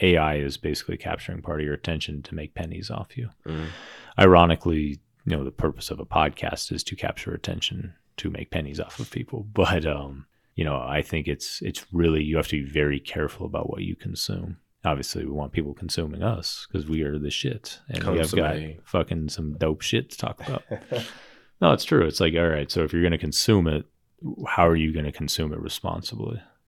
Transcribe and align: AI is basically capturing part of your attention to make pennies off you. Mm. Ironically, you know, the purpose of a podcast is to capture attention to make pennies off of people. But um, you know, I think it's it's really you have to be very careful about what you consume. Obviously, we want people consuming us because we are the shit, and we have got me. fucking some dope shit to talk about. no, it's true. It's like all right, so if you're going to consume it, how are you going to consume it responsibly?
AI 0.00 0.36
is 0.36 0.56
basically 0.56 0.96
capturing 0.96 1.42
part 1.42 1.60
of 1.60 1.66
your 1.66 1.74
attention 1.74 2.22
to 2.22 2.34
make 2.34 2.54
pennies 2.54 2.90
off 2.90 3.16
you. 3.16 3.30
Mm. 3.46 3.66
Ironically, 4.18 5.00
you 5.26 5.36
know, 5.36 5.44
the 5.44 5.50
purpose 5.50 5.90
of 5.90 6.00
a 6.00 6.06
podcast 6.06 6.72
is 6.72 6.82
to 6.84 6.96
capture 6.96 7.32
attention 7.32 7.94
to 8.16 8.30
make 8.30 8.50
pennies 8.50 8.80
off 8.80 8.98
of 8.98 9.10
people. 9.10 9.46
But 9.54 9.86
um, 9.86 10.26
you 10.54 10.64
know, 10.64 10.76
I 10.76 11.02
think 11.02 11.28
it's 11.28 11.62
it's 11.62 11.86
really 11.92 12.22
you 12.22 12.36
have 12.36 12.48
to 12.48 12.62
be 12.62 12.70
very 12.70 13.00
careful 13.00 13.46
about 13.46 13.70
what 13.70 13.82
you 13.82 13.96
consume. 13.96 14.58
Obviously, 14.84 15.24
we 15.24 15.30
want 15.30 15.52
people 15.52 15.74
consuming 15.74 16.22
us 16.22 16.66
because 16.70 16.88
we 16.88 17.02
are 17.02 17.18
the 17.18 17.30
shit, 17.30 17.80
and 17.88 18.02
we 18.04 18.18
have 18.18 18.34
got 18.34 18.56
me. 18.56 18.78
fucking 18.84 19.28
some 19.28 19.54
dope 19.58 19.82
shit 19.82 20.10
to 20.10 20.16
talk 20.16 20.40
about. 20.40 20.62
no, 21.60 21.72
it's 21.72 21.84
true. 21.84 22.06
It's 22.06 22.20
like 22.20 22.34
all 22.34 22.48
right, 22.48 22.70
so 22.70 22.82
if 22.82 22.92
you're 22.92 23.02
going 23.02 23.12
to 23.12 23.18
consume 23.18 23.66
it, 23.66 23.84
how 24.46 24.66
are 24.66 24.76
you 24.76 24.92
going 24.92 25.04
to 25.04 25.12
consume 25.12 25.52
it 25.52 25.60
responsibly? 25.60 26.40